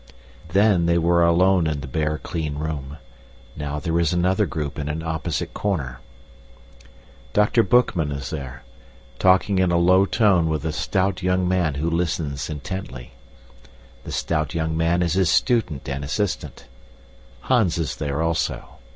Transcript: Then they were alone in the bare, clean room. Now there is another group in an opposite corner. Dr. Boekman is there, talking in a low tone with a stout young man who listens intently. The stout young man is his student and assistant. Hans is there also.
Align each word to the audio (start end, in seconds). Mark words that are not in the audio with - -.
Then 0.53 0.87
they 0.87 0.97
were 0.97 1.23
alone 1.23 1.67
in 1.67 1.81
the 1.81 1.87
bare, 1.87 2.17
clean 2.17 2.55
room. 2.57 2.97
Now 3.55 3.79
there 3.79 3.99
is 3.99 4.11
another 4.11 4.47
group 4.47 4.79
in 4.79 4.89
an 4.89 5.03
opposite 5.03 5.53
corner. 5.53 5.99
Dr. 7.33 7.61
Boekman 7.61 8.11
is 8.11 8.31
there, 8.31 8.63
talking 9.19 9.59
in 9.59 9.71
a 9.71 9.77
low 9.77 10.07
tone 10.07 10.49
with 10.49 10.65
a 10.65 10.71
stout 10.71 11.21
young 11.21 11.47
man 11.47 11.75
who 11.75 11.87
listens 11.87 12.49
intently. 12.49 13.11
The 14.03 14.11
stout 14.11 14.55
young 14.55 14.75
man 14.75 15.03
is 15.03 15.13
his 15.13 15.29
student 15.29 15.87
and 15.87 16.03
assistant. 16.03 16.65
Hans 17.41 17.77
is 17.77 17.97
there 17.97 18.23
also. 18.23 18.65